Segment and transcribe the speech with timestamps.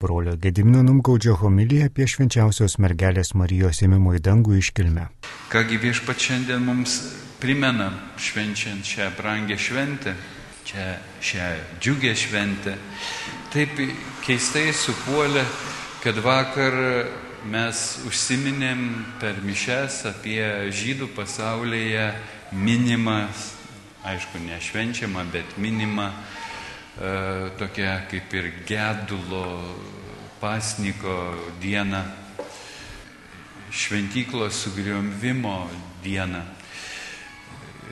[0.00, 5.08] brolio Gedimino Numgaudžio homiliją apie švenčiausios mergelės Marijos ėmimo į dangų iškilmę.
[5.50, 6.94] Kągi viešpat šiandien mums
[7.42, 10.14] primena, švenčiant šią brangę šventę,
[10.70, 10.86] čia
[11.18, 11.48] šią
[11.82, 12.76] džiugę šventę,
[13.50, 13.74] taip
[14.22, 15.42] keistai supuolė,
[16.04, 16.78] kad vakar
[17.50, 18.88] mes užsiminėm
[19.18, 22.12] per mišes apie žydų pasaulyje
[22.54, 23.24] minimą,
[24.06, 26.12] aišku, nešvenčiamą, bet minimą
[27.58, 29.74] tokia kaip ir gedulo
[30.40, 32.04] pasniko diena,
[33.70, 35.70] šventyklos sugriovimo
[36.02, 36.42] diena.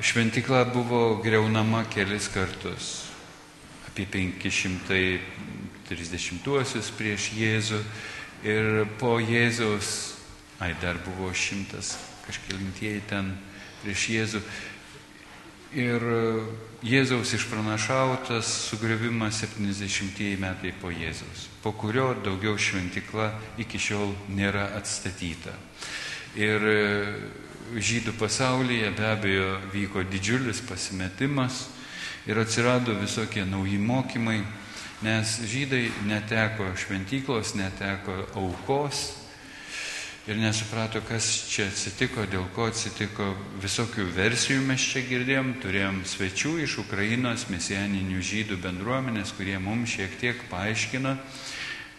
[0.02, 3.06] Šventykla buvo greunama kelis kartus,
[3.88, 7.80] apie 530-uosius prieš Jėzų
[8.44, 9.88] ir po Jėzaus,
[10.60, 11.96] ai dar buvo šimtas
[12.26, 13.38] kažkelintieji ten
[13.84, 14.40] prieš Jėzų.
[15.76, 16.00] Ir
[16.86, 25.50] Jėzaus išpranašautas sugriovimas 70 metai po Jėzaus, po kurio daugiau šventikla iki šiol nėra atstatyta.
[26.38, 26.76] Ir e,
[27.74, 31.64] žydų pasaulyje be abejo vyko didžiulis pasimetimas
[32.30, 34.44] ir atsirado visokie nauji mokymai,
[35.02, 39.25] nes žydai neteko šventyklos, neteko aukos,
[40.26, 43.28] ir nesuprato, kas čia atsitiko, dėl ko atsitiko.
[43.62, 50.16] Visokių versijų mes čia girdėjom, turėjom svečių iš Ukrainos mesijaninių žydų bendruomenės, kurie mums šiek
[50.18, 51.14] tiek paaiškino,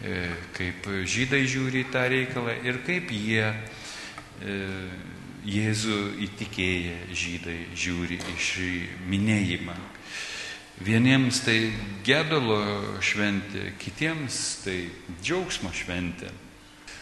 [0.03, 0.17] e,
[0.58, 4.58] kaip žydai žiūri į tą reikalą ir kaip jie e,
[5.47, 8.47] Jėzų įtikėję žydai žiūri iš
[9.08, 9.75] minėjimą.
[10.84, 11.72] Vieniems tai
[12.03, 12.58] gedulo
[13.00, 14.75] šventė, kitiems tai
[15.22, 16.34] džiaugsmo šventė.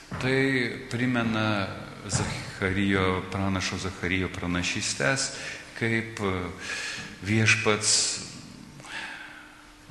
[0.09, 1.67] Tai primena
[2.05, 5.31] Zacharijo, pranašo Zacharijo pranašystės,
[5.79, 6.21] kaip
[7.25, 7.91] viešpats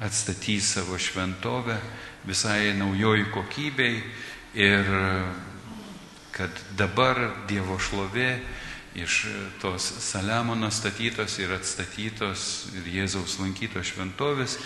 [0.05, 1.77] atstatys savo šventovę
[2.25, 4.03] visai naujoj kokybei
[4.55, 4.87] ir
[6.35, 7.19] kad dabar
[7.51, 8.39] Dievo šlovė
[8.95, 9.25] iš
[9.63, 14.59] tos Saliamono statytos ir atstatytos ir Jėzaus lankytos šventovės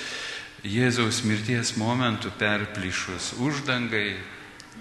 [0.66, 4.18] Jėzaus mirties momentų perplyšus uždangai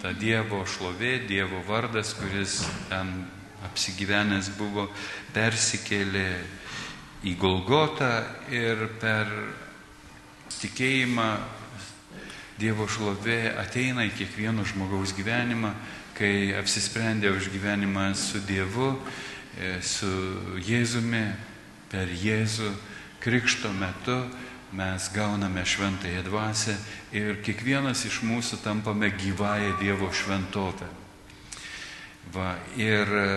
[0.01, 3.25] ta Dievo šlovė, Dievo vardas, kuris ten
[3.65, 4.87] apsigyvenęs buvo,
[5.33, 6.29] persikėlė
[7.25, 8.11] į Golgotą
[8.53, 9.31] ir per
[10.59, 11.29] tikėjimą
[12.57, 15.73] Dievo šlovė ateina į kiekvieno žmogaus gyvenimą,
[16.17, 18.95] kai apsisprendė už gyvenimą su Dievu,
[19.57, 20.09] e, su
[20.65, 21.25] Jėzumi,
[21.91, 22.71] per Jėzų
[23.23, 24.17] krikšto metu
[24.71, 26.75] mes gauname šventąją dvasę
[27.15, 30.87] ir kiekvienas iš mūsų tampame gyvąją Dievo šventovę.
[32.33, 33.27] Va, ir e,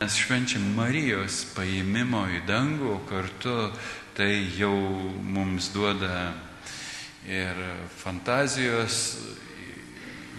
[0.00, 3.70] mes švenčiam Marijos paėmimo į dangų, kartu
[4.12, 4.74] tai jau
[5.24, 6.34] mums duoda
[7.24, 7.56] ir
[8.02, 9.16] fantazijos,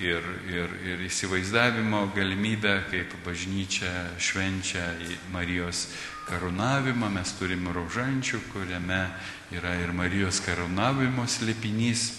[0.01, 4.85] ir, ir, ir įsivaizdavimo galimybę, kaip bažnyčia švenčia
[5.33, 5.87] Marijos
[6.27, 9.01] karūnavimą, mes turim rožančių, kuriame
[9.53, 12.09] yra ir Marijos karūnavimo slėpinys,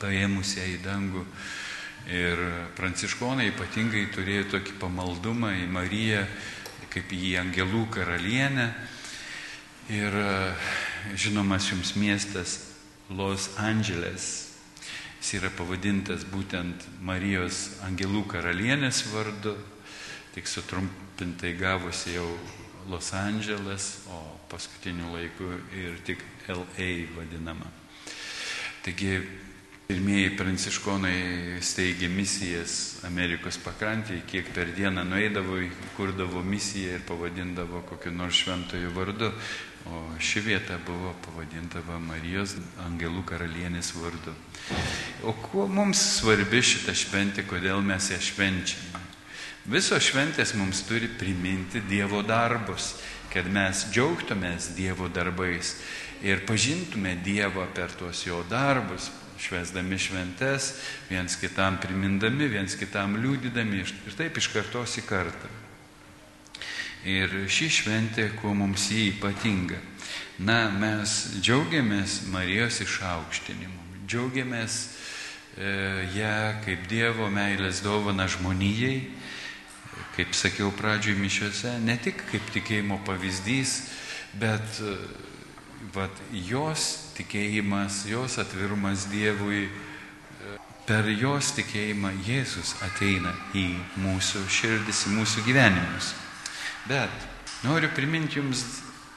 [0.00, 1.24] paėmusia į dangų.
[2.10, 2.40] Ir
[2.78, 6.24] pranciškonai ypatingai turėjo tokį pamaldumą į Mariją,
[6.90, 8.70] kaip į angelų karalienę.
[9.90, 10.14] Ir
[11.18, 12.60] žinomas jums miestas
[13.10, 14.49] Los Angeles.
[15.20, 19.52] Jis yra pavadintas būtent Marijos angelų karalienės vardu,
[20.32, 22.30] tik sutrumpintai gavosi jau
[22.88, 26.88] Los Angeles, o paskutiniu laiku ir tik LA
[27.18, 27.68] vadinama.
[28.80, 29.18] Taigi
[29.90, 35.60] pirmieji pranciškonai steigė misijas Amerikos pakrantėje, kiek per dieną nueidavo,
[35.98, 39.32] kurdavo misiją ir pavadindavo kokiu nors šventoju vardu,
[39.86, 44.34] o ši vieta buvo pavadinta Marijos angelų karalienės vardu.
[45.22, 49.06] O kuo mums svarbi šita šventė, kodėl mes ją švenčiame?
[49.70, 52.94] Visos šventės mums turi priminti Dievo darbus,
[53.32, 55.76] kad mes džiaugtumės Dievo darbais
[56.22, 59.10] ir pažintume Dievą per tuos jo darbus,
[59.40, 60.74] švesdami šventes,
[61.08, 65.48] viens kitam primindami, viens kitam liūdydami ir taip iš kartos į kartą.
[67.08, 69.78] Ir ši šventė, kuo mums jį ypatinga.
[70.44, 75.72] Na, mes džiaugiamės Marijos išaukštinimu, džiaugiamės e,
[76.16, 78.98] ją kaip Dievo meilės dovana žmonijai
[80.20, 83.76] kaip sakiau pradžioj mišiuose, ne tik kaip tikėjimo pavyzdys,
[84.36, 84.80] bet
[85.94, 89.68] vat, jos tikėjimas, jos atvirumas Dievui,
[90.84, 93.68] per jos tikėjimą Jėzus ateina į
[94.02, 96.12] mūsų širdis, į mūsų gyvenimus.
[96.88, 97.10] Bet
[97.62, 98.64] noriu priminti jums,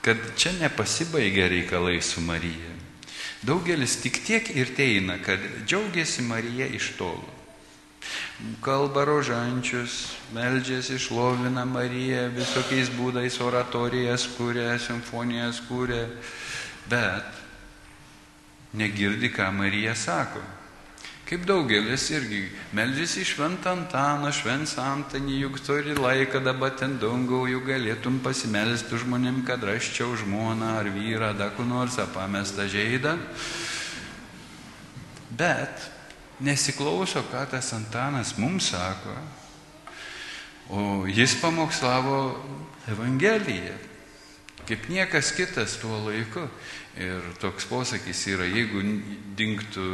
[0.01, 2.73] kad čia nepasibaigia reikalai su Marija.
[3.43, 7.29] Daugelis tik tiek ir teina, kad džiaugiasi Marija iš tolo.
[8.61, 16.01] Kalba rožančius, meldžiasi, išlovina Mariją, visokiais būdais oratorijas kūrė, simfonijas kūrė,
[16.91, 17.43] bet
[18.73, 20.43] negirdi, ką Marija sako.
[21.33, 22.43] Kaip daugelis irgi
[22.77, 29.39] meldžiasi šventą Antaną, švents Antanį, juk turi laiką dabar ten dangau, juk galėtum pasimelsti žmonėm,
[29.41, 33.15] kad raščiau žmoną ar vyrą, dar kur nors apamestą žaidą.
[35.33, 35.87] Bet
[36.37, 39.17] nesiklauso, ką tas Antanas mums sako,
[40.69, 42.19] o jis pamokslavo
[42.93, 43.73] Evangeliją,
[44.67, 46.47] kaip niekas kitas tuo laiku.
[46.93, 48.83] Ir toks posakis yra, jeigu
[49.33, 49.85] dinktų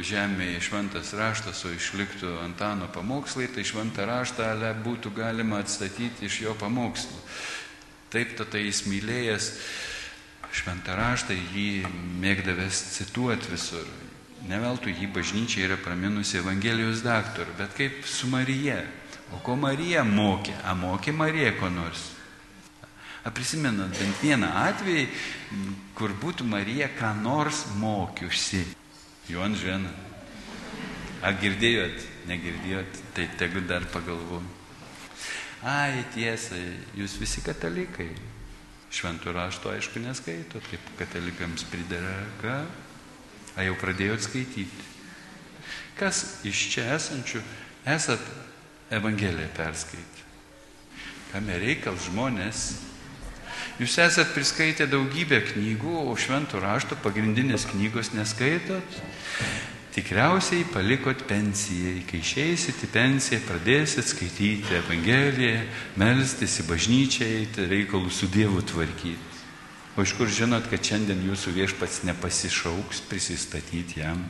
[0.00, 6.40] žemėje šventas raštas, o išliktų Antano pamokslai, tai šventą raštą ale būtų galima atstatyti iš
[6.46, 7.20] jo pamokslų.
[8.08, 9.50] Taip tada jis mylėjęs
[10.56, 11.84] šventą raštą, jį
[12.24, 13.84] mėgdavęs cituoti visur.
[14.48, 18.80] Neveltui jį bažnyčia yra praminusi Evangelijos daktarų, bet kaip su Marija.
[19.36, 20.56] O ko Marija mokė?
[20.64, 22.15] A mokė Marija ko nors?
[23.34, 25.06] Prisimenat bent vieną atvejį,
[25.98, 28.62] kur būtų Marija ką nors mokiusi.
[29.26, 29.90] Juon žena.
[31.26, 34.44] Ar girdėjot, negirdėjot, tai tegu dar pagalvoju.
[35.66, 36.54] Ai, tiesa,
[36.94, 38.12] jūs visi katalikai.
[38.94, 42.58] Šventų rašto aišku neskaito, taip katalikams pridara, ką?
[43.56, 44.86] A jau pradėjot skaityti.
[45.98, 47.40] Kas iš čia esančių
[47.88, 48.22] esat
[48.94, 50.26] Evangeliją perskaitę?
[51.32, 52.68] Kame reikal žmonės
[53.80, 59.00] Jūs esat priskaitę daugybę knygų, o šventų rašto pagrindinės knygos neskaitot.
[59.96, 62.02] Tikriausiai palikot pensijai.
[62.08, 65.62] Kai išeisit į pensiją, pradėsit skaityti Evangeliją,
[65.96, 69.36] melstis į bažnyčią, eiti reikalų su Dievu tvarkyti.
[69.96, 74.20] O iš kur žinot, kad šiandien jūsų viešpats nepasišauks prisistatyti jam?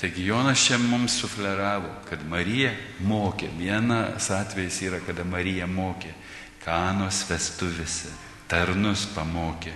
[0.00, 3.48] Taigi Jonas čia mums sufleravo, kad Marija mokė.
[3.56, 6.12] Vienas atvejis yra, kada Marija mokė.
[6.64, 8.12] Kanos vestuvėse
[8.48, 9.74] tarnus pamokė.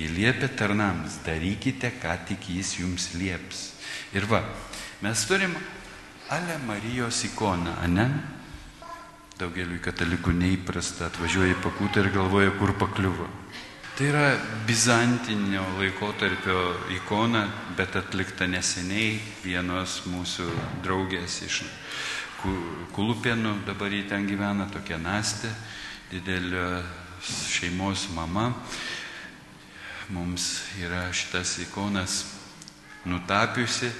[0.00, 3.70] Įliepė tarnams, darykite, ką tik jis jums lieps.
[4.16, 4.40] Ir va,
[5.02, 5.56] mes turim
[6.30, 8.06] Ale Marijos ikoną, ane?
[9.40, 13.26] Daugeliu katalikų neįprasta, atvažiuoja į pakutą ir galvoja, kur pakliuvo.
[13.98, 14.28] Tai yra
[14.68, 16.60] bizantinio laikotarpio
[16.94, 17.42] ikona,
[17.76, 20.46] bet atlikta neseniai vienos mūsų
[20.84, 21.64] draugės iš
[22.40, 25.50] Kulupienų, dabar jį ten gyvena, tokia Nastė
[26.08, 26.80] didelio
[27.20, 28.54] šeimos mama.
[30.08, 30.46] Mums
[30.80, 32.22] yra šitas ikonas
[33.04, 33.90] nutapiusi,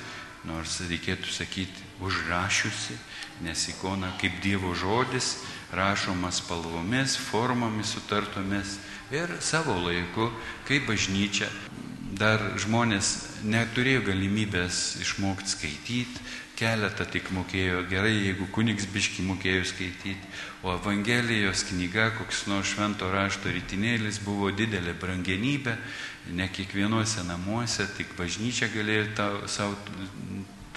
[0.48, 2.96] nors reikėtų sakyti užrašiusi,
[3.44, 5.34] nes ikona kaip Dievo žodis
[5.76, 8.78] rašomas spalvomis, formomis sutartomis
[9.12, 10.30] ir savo laiku,
[10.64, 11.52] kai bažnyčia
[12.16, 20.14] dar žmonės neturėjo galimybės išmokti skaityti, keletą tik mokėjo gerai, jeigu kunigs biški mokėjo skaityti,
[20.62, 25.76] o Evangelijos knyga, koks nors švento rašto rytinėlis buvo didelė brangenybė,
[26.36, 29.78] ne kiekvienuose namuose, tik bažnyčia galėjo savo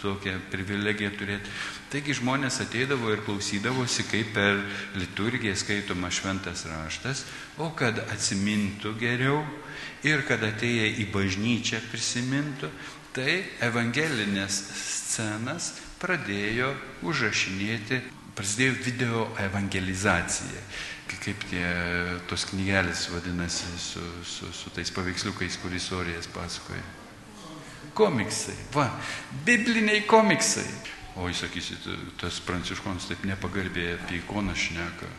[0.03, 1.51] tokią privilegiją turėti.
[1.91, 4.59] Taigi žmonės ateidavo ir klausydavosi, kaip per
[5.00, 7.24] liturgiją skaitoma šventas raštas,
[7.62, 9.44] o kad atsimintų geriau
[10.03, 12.71] ir kad atėję į bažnyčią prisimintų,
[13.13, 16.71] tai evangelinės scenas pradėjo
[17.06, 18.01] užrašinėti,
[18.34, 20.63] prasidėjo video evangelizacija.
[21.13, 21.67] Kaip tie
[22.27, 26.82] tos knygelės vadinasi su, su, su tais paveiksliukais, kur istorijas pasakoja.
[27.93, 28.88] Komiksai, va,
[29.46, 30.65] bibliniai komiksai.
[31.22, 31.86] O jūs sakysit,
[32.17, 35.12] tas pranciškonas taip nepagarbiai apie ikoną šneka,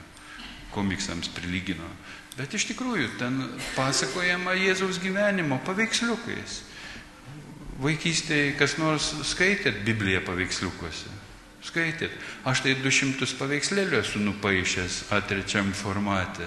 [0.75, 1.87] komiksams prilygino.
[2.35, 3.39] Bet iš tikrųjų ten
[3.77, 6.65] pasakojama Jėzaus gyvenimo paveiksliukais.
[7.83, 11.11] Vaikystėje kas nors skaitėt Bibliją paveiksliukuose?
[11.65, 12.13] Skaitėt.
[12.45, 16.47] Aš tai 200 paveikslėlių esu nupaišęs A3 formate.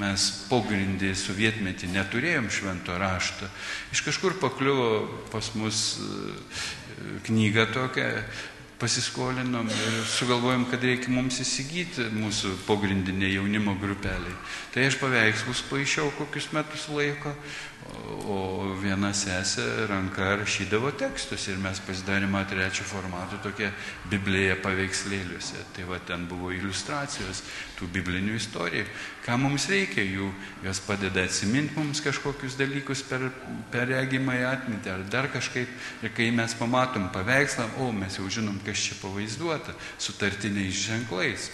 [0.00, 3.50] Mes pogrindį sovietmetį neturėjom švento rašto.
[3.92, 8.24] Iš kažkur pakliuvo pas mus e, knyga tokia,
[8.80, 14.34] pasiskolinom ir sugalvojom, kad reikia mums įsigyti mūsų pogrindinė jaunimo grupeliai.
[14.74, 17.34] Tai aš paveikslus paaišiau kokius metus laiko,
[18.24, 23.70] o viena sesė ranka rašydavo tekstus ir mes pasidarėme trečią formatą tokią
[24.10, 25.66] Bibliją paveikslėliuose.
[25.76, 27.44] Tai va ten buvo iliustracijos
[27.84, 28.86] tų biblinių istorijų.
[29.24, 30.30] Ką mums reikia jų,
[30.64, 33.28] jos padeda atsiminti mums kažkokius dalykus per,
[33.72, 35.68] per regimą į atmintį ar dar kažkaip.
[36.02, 41.50] Ir kai mes pamatom paveikslą, o mes jau žinom, kas čia pavaizduota, su tartiniais ženklais.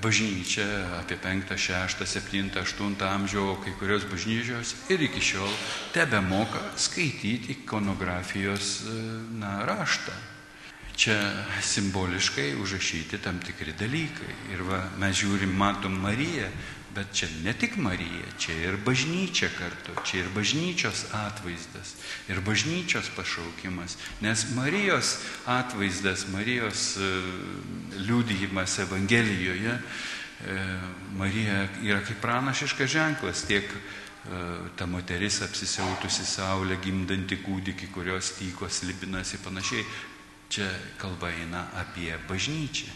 [0.00, 0.64] bažnyčia
[0.96, 5.50] apie 5, 6, 7, 8 amžių, o kai kurios bažnyčios ir iki šiol
[5.92, 8.88] tebe moka skaityti ikonografijos
[9.36, 10.33] na, raštą.
[10.94, 11.16] Čia
[11.62, 14.34] simboliškai užrašyti tam tikri dalykai.
[14.54, 16.46] Ir va, mes žiūrim, matom Mariją,
[16.94, 21.96] Bet čia ne tik Marija, čia ir bažnyčia kartu, čia ir bažnyčios atvaizdas,
[22.30, 23.96] ir bažnyčios pašaukimas.
[24.22, 27.10] Nes Marijos atvaizdas, Marijos e,
[27.98, 30.60] liūdėjimas Evangelijoje, e,
[31.18, 33.78] Marija yra kaip pranašiškas ženklas, tiek e,
[34.78, 40.13] ta moteris apsisiautusi saulė, gimdanti kūdikį, kurios tykos libinasi panašiai.
[40.54, 40.68] Čia
[41.02, 42.86] kalba eina apie bažnyčią.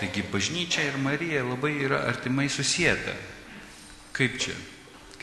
[0.00, 3.14] Taigi bažnyčia ir Marija labai yra artimai susijęta.
[4.10, 4.56] Kaip čia?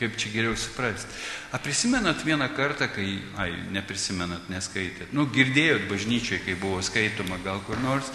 [0.00, 1.12] Kaip čia geriau suprasti?
[1.52, 7.60] A prisimenat vieną kartą, kai, ai, neprisimenat, neskaitėt, nu, girdėjot bažnyčiai, kai buvo skaitoma gal
[7.68, 8.08] kur nors,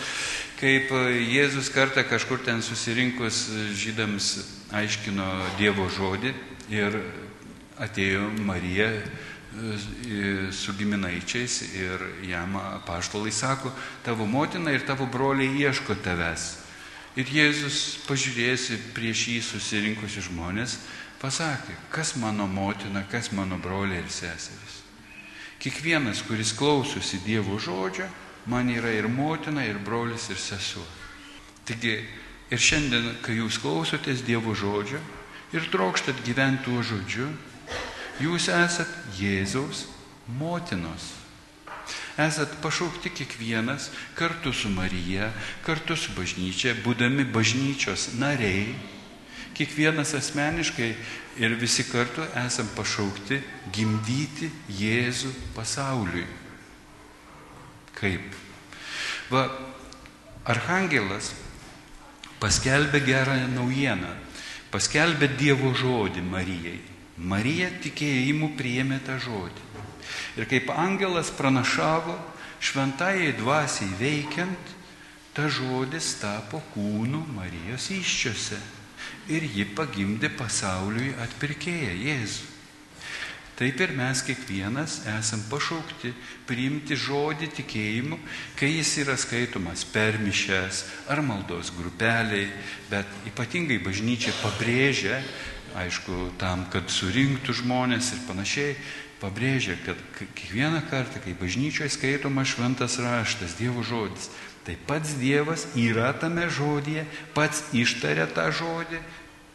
[0.58, 3.46] kaip e, Jėzus kartą kažkur ten susirinkus
[3.78, 4.34] žydams
[4.82, 5.30] aiškino
[5.62, 6.34] Dievo žodį
[6.74, 7.00] ir
[7.80, 8.90] atėjo Marija
[10.52, 13.72] su giminaičiais ir jam paštolai sako,
[14.06, 16.58] tavo motina ir tavo broliai ieško tavęs.
[17.18, 20.78] Ir Jėzus pažiūrėsi prieš jį susirinkusi žmonės,
[21.20, 24.78] pasakė, kas mano motina, kas mano broliai ir seserys.
[25.60, 28.08] Kiekvienas, kuris klausosi Dievo žodžio,
[28.48, 30.86] man yra ir motina, ir brolis, ir sesuo.
[31.68, 31.98] Taigi
[32.50, 35.02] ir šiandien, kai jūs klausotės Dievo žodžio
[35.52, 37.28] ir trokštat gyventi tuo žodžiu,
[38.20, 39.88] jūs esat Jėzaus
[40.40, 41.20] motinos
[42.20, 45.32] esat pašaukti kiekvienas kartu su Marija,
[45.66, 48.74] kartu su bažnyčia, būdami bažnyčios nariai,
[49.56, 50.90] kiekvienas asmeniškai
[51.40, 53.40] ir visi kartu esam pašaukti
[53.76, 56.28] gimdyti Jėzų pasauliui.
[58.00, 58.36] Kaip?
[59.32, 59.48] Va,
[60.50, 61.34] Arhangelas
[62.40, 64.14] paskelbė gerą naujieną,
[64.72, 66.80] paskelbė Dievo žodį Marijai.
[67.20, 69.66] Marija tikėjimu priėmė tą žodį.
[70.40, 72.16] Ir kaip angelas pranašavo,
[72.64, 74.76] šventajai dvasiai veikiant,
[75.36, 78.60] ta žodis tapo kūnu Marijos iščiose
[79.30, 82.48] ir ji pagimdė pasauliui atpirkėją Jėzų.
[83.60, 86.14] Taip ir mes kiekvienas esam pašaukti
[86.48, 88.16] priimti žodį tikėjimu,
[88.56, 92.46] kai jis yra skaitomas per mišes ar maldos grupeliai,
[92.88, 95.20] bet ypatingai bažnyčia pabrėžia,
[95.78, 98.76] aišku, tam, kad surinktų žmonės ir panašiai,
[99.20, 104.30] pabrėžia, kad kiekvieną kartą, kai bažnyčioje skaitoma šventas raštas, Dievo žodis,
[104.66, 109.02] tai pats Dievas yra tame žodėje, pats ištaria tą žodį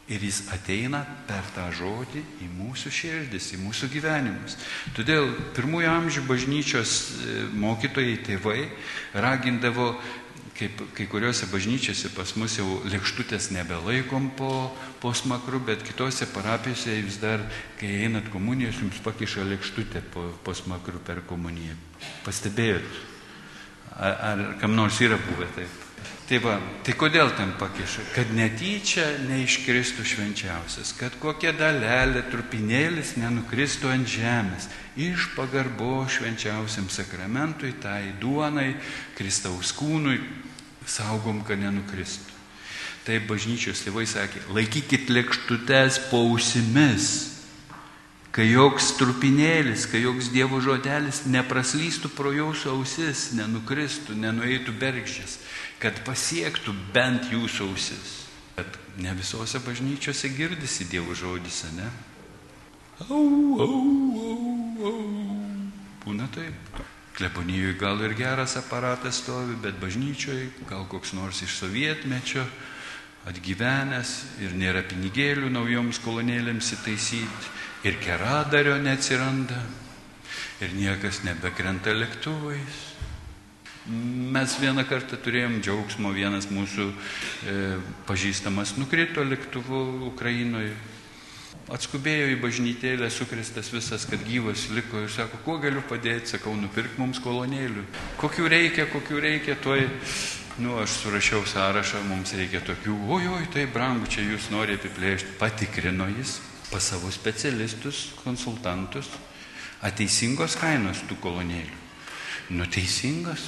[0.08, 4.58] ir jis ateina per tą žodį į mūsų širdis, į mūsų gyvenimus.
[4.96, 8.66] Todėl pirmųjų amžių bažnyčios e, mokytojai, tėvai
[9.16, 9.94] ragindavo
[10.54, 14.50] kaip kai kuriuose bažnyčiose pas mus jau lėkštutės nebelaikom po,
[15.02, 17.42] po smakru, bet kitose parapijose jūs dar,
[17.80, 21.74] kai einat komunijos, jums pakiša lėkštutę po, po smakru per komuniją.
[22.26, 23.02] Pastebėjot?
[23.94, 25.83] Ar, ar kam nors yra buvę taip?
[26.24, 28.06] Tai va, tai kodėl ten pakiša?
[28.14, 37.74] Kad netyčia neiškristų švenčiausias, kad kokia dalelė, trupinėlis nenukristų ant žemės, iš pagarbo švenčiausiam sakramentui,
[37.76, 38.70] tai duonai,
[39.18, 40.16] Kristaus kūnui,
[40.88, 42.32] saugom, kad nenukristų.
[43.04, 47.10] Tai bažnyčios tėvai sakė, laikykit lėkštutes pausimis,
[48.34, 55.36] kai joks trupinėlis, kai joks Dievo žodelis nepraslystų pro jūsų ausis, nenukristų, nenueitų bergždžias,
[55.84, 58.12] kad pasiektų bent jūsų ausis.
[58.56, 61.88] Bet ne visose bažnyčiose girdisi Dievo žodis, ne?
[63.04, 63.20] Au,
[63.60, 63.82] au,
[64.24, 65.00] au, au.
[66.04, 66.80] Būna taip.
[67.14, 72.42] Klebonijoje gal ir geras aparatas stovi, bet bažnyčioje gal koks nors iš sovietmečio
[73.28, 74.14] atgyvenęs
[74.44, 77.52] ir nėra pinigėlių naujoms kolonėlėms įtaisyti
[77.88, 79.60] ir keradario neatsiranda
[80.64, 82.93] ir niekas nebekrenta lėktuvais.
[83.84, 87.56] Mes vieną kartą turėjom džiaugsmo, vienas mūsų e,
[88.08, 90.72] pažįstamas nukrito lėktuvu Ukrainoje.
[91.68, 95.02] Atskubėjo į bažnytėlę, sukristas visas, kad gyvas liko.
[95.04, 97.84] Ir sako, kuo galiu padėti, sakau, nupirk mums kolonėlių.
[98.20, 99.84] Kokių reikia, kokių reikia, tuoj,
[100.64, 105.36] nu, aš surašiau sąrašą, mums reikia tokių, oi, oi, tai brangu, čia jūs norite apiplėšti,
[105.40, 106.38] patikrino jis
[106.70, 109.12] pas savo specialistus, konsultantus,
[109.84, 111.76] ateisingos kainos tų kolonėlių.
[112.56, 113.44] Nu, teisingas.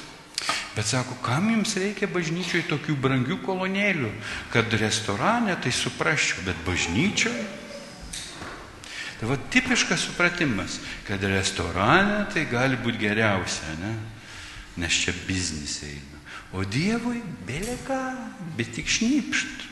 [0.77, 4.11] Bet sako, kam jums reikia bažnyčioje tokių brangių kolonėlių,
[4.53, 7.47] kad restorane tai suprasčiau, bet bažnyčioje
[9.17, 13.95] Tai va tipiškas supratimas, kad restorane tai gali būti geriausia, ne?
[14.77, 16.21] nes čia biznis eina.
[16.53, 17.97] O Dievui belėka,
[18.59, 19.65] bet tik šnipšt.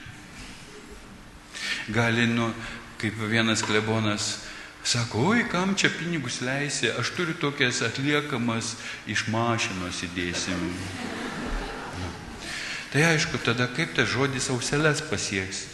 [1.93, 2.49] gali, nu,
[2.97, 4.44] kaip vienas klebonas
[4.85, 8.75] sako, oi, kam čia pinigus leisi, aš turiu tokias atliekamas
[9.11, 10.61] iš mašinos įdėsim.
[12.01, 12.11] Nu.
[12.93, 15.67] Tai aišku, tada kaip tas žodis auselės pasieks.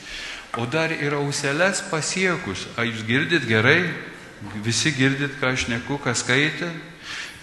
[0.58, 3.92] O dar ir auselės pasiekus, ar jūs girdit gerai,
[4.64, 6.70] visi girdit, ką aš neku, ką skaitė,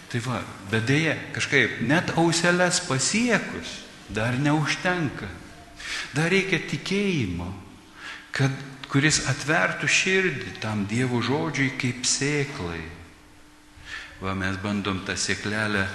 [0.08, 0.38] Tai va,
[0.72, 5.28] bet dėje kažkaip net auselės pasiekus dar neužtenka.
[6.16, 7.48] Dar reikia tikėjimo,
[8.36, 8.54] kad,
[8.92, 12.84] kuris atvertų širdį tam Dievo žodžiui kaip sėklai.
[14.22, 15.86] Va mes bandom tą sėklelę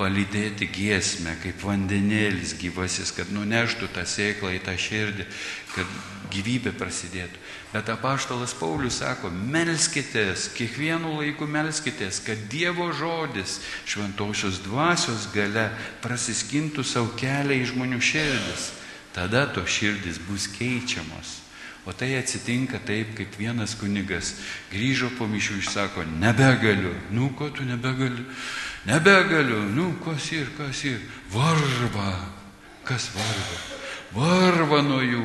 [0.00, 5.26] palydėti giesmę, kaip vandenėlis gyvasis, kad nuneštų tą sėklą į tą širdį,
[5.74, 5.98] kad
[6.32, 7.42] gyvybė prasidėtų.
[7.74, 15.68] Bet apaštalas Paulius sako, melskitės, kiekvienu laiku melskitės, kad Dievo žodis šventosios dvasios gale
[16.00, 18.70] prasiskintų savo kelią į žmonių širdis.
[19.12, 21.49] Tada to širdis bus keičiamos.
[21.86, 24.34] O tai atsitinka taip, kaip vienas kunigas
[24.68, 26.92] grįžo po mišių ir sako, nebegaliu.
[27.10, 28.26] Nu, ko tu nebegaliu?
[28.84, 29.62] Nebegaliu.
[29.72, 31.00] Nu, kas ir, kas ir?
[31.32, 32.12] Varva.
[32.84, 33.60] Kas varva?
[34.12, 35.24] Varva nuo jų.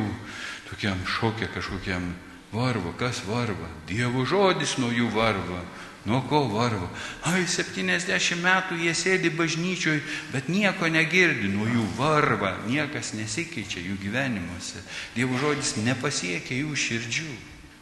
[0.69, 2.07] Tokiam šokė kažkokiam
[2.55, 2.95] varva.
[2.99, 3.67] Kas varva?
[3.89, 5.59] Dievo žodis nuo jų varva.
[6.05, 6.85] Nuo ko varva?
[7.25, 13.97] Ai, 70 metų jie sėdi bažnyčioj, bet nieko negirdi, nuo jų varva, niekas nesikeičia jų
[14.03, 14.83] gyvenimuose.
[15.15, 17.31] Dievo žodis nepasiekia jų širdžių.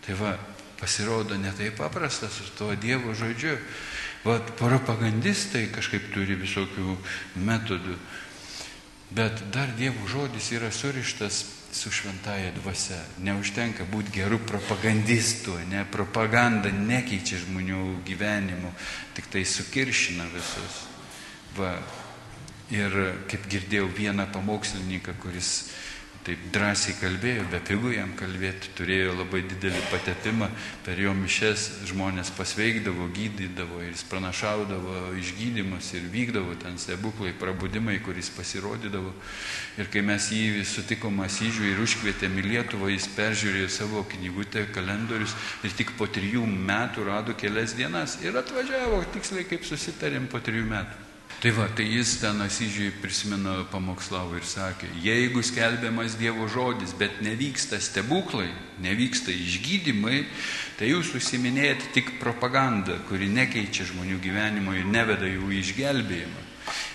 [0.07, 0.37] Tai va,
[0.79, 3.57] pasirodo netai paprasta su tuo Dievo žodžiu.
[4.23, 6.95] Vat propagandistai kažkaip turi visokių
[7.43, 7.97] metodų,
[9.11, 12.99] bet dar Dievo žodis yra surištas su šventaja dvasia.
[13.25, 18.71] Neužtenka būti gerų propagandistų, ne propaganda nekeičia žmonių gyvenimų,
[19.17, 20.83] tik tai sukiršina visus.
[21.57, 21.75] Va.
[22.73, 22.93] Ir
[23.29, 25.49] kaip girdėjau vieną pamokslininką, kuris
[26.23, 30.47] taip drąsiai kalbėjo, be pigų jam kalbėti, turėjo labai didelį patepimą,
[30.85, 37.99] per jo mišes žmonės pasveikdavo, gydydavo ir jis pranašaudavo išgydymus ir vykdavo ten stebuklai, prabudimai,
[38.05, 39.13] kuris pasirodydavo.
[39.81, 45.35] Ir kai mes jį sutikom Asyžių ir užkvietėm į Lietuvą, jis peržiūrėjo savo knygutę, kalendorius
[45.63, 50.69] ir tik po trijų metų rado kelias dienas ir atvažiavo tiksliai kaip susitarėm po trijų
[50.71, 51.12] metų.
[51.43, 57.17] Tai va, tai jis ten Asyžiai prisimena pamokslavo ir sakė, jeigu skelbiamas Dievo žodis, bet
[57.19, 58.47] nevyksta stebuklai,
[58.79, 60.21] nevyksta išgydymai,
[60.79, 66.47] tai jūs užsiminėjate tik propagandą, kuri nekeičia žmonių gyvenimo ir neveda jų išgelbėjimą.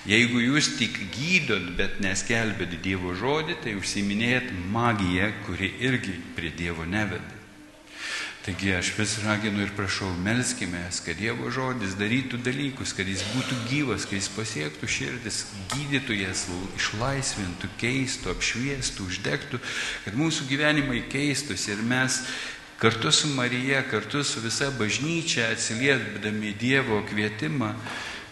[0.09, 6.89] Jeigu jūs tik gydot, bet neskelbėt Dievo žodį, tai užsiminėjat magiją, kuri irgi prie Dievo
[6.89, 7.38] neveda.
[8.49, 13.59] Taigi aš vis raginu ir prašau, melskime, kad Dievo žodis darytų dalykus, kad jis būtų
[13.69, 15.41] gyvas, kad jis pasiektų širdis,
[15.75, 16.47] gydytų jas,
[16.79, 19.61] išlaisvintų, keistų, apšviestų, uždegtų,
[20.07, 21.75] kad mūsų gyvenimai keistųsi.
[21.75, 22.23] Ir mes
[22.81, 27.75] kartu su Marija, kartu su visa bažnyčia atsiliepdami Dievo kvietimą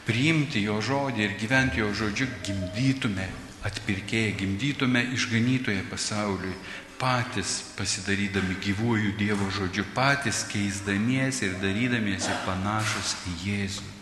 [0.09, 3.29] priimti jo žodį ir gyventi jo žodžiu, gimdytume
[3.69, 6.57] atpirkėję, gimdytume išganytoje pasauliui,
[7.01, 13.93] patys pasidarydami gyvųjų Dievo žodžiu, patys keisdamiesi ir darydamiesi panašus į Jėzų.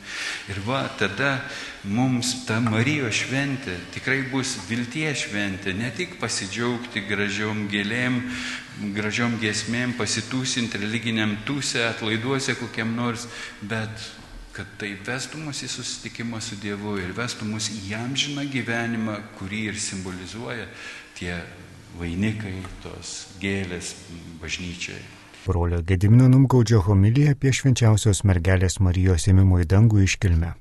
[0.53, 1.39] Ir va, tada
[1.89, 8.21] mums ta Marijos šventė tikrai bus vilties šventė, ne tik pasidžiaugti gražiom gėlėm,
[8.95, 13.27] gražiom giesmėm, pasitūsinti religiniam tūse, atlaiduose kokiam nors,
[13.63, 14.11] bet
[14.55, 19.19] kad tai vestų mus į susitikimą su Dievu ir vestų mus į jam žiną gyvenimą,
[19.41, 20.69] kurį ir simbolizuoja
[21.19, 21.41] tie
[22.01, 23.95] vainikai, tos gėlės
[24.43, 25.01] bažnyčiai.
[25.45, 30.55] Brolio Gedimino Numgaudžio homilija apie švenčiausios mergelės Marijos ėmimo į dangų iškilmę.